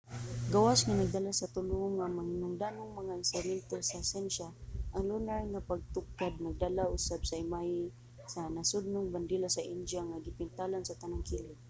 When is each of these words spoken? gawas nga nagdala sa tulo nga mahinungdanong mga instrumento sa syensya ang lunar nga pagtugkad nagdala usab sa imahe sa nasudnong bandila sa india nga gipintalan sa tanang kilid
gawas 0.53 0.79
nga 0.83 0.95
nagdala 0.99 1.31
sa 1.39 1.51
tulo 1.55 1.79
nga 1.97 2.05
mahinungdanong 2.17 2.91
mga 2.99 3.17
instrumento 3.21 3.75
sa 3.89 3.97
syensya 4.09 4.47
ang 4.93 5.03
lunar 5.11 5.41
nga 5.51 5.65
pagtugkad 5.69 6.33
nagdala 6.37 6.83
usab 6.97 7.21
sa 7.25 7.39
imahe 7.43 7.81
sa 8.33 8.41
nasudnong 8.55 9.07
bandila 9.13 9.47
sa 9.53 9.67
india 9.75 10.01
nga 10.09 10.23
gipintalan 10.25 10.83
sa 10.85 10.97
tanang 11.01 11.25
kilid 11.29 11.59